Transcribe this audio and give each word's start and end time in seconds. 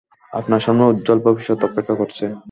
আপনার 0.31 0.61
সামনে 0.61 0.83
উজ্জ্বল 0.85 1.19
ভবিষ্যত 1.25 1.59
অপেক্ষা 1.63 1.95
করছে। 1.95 2.25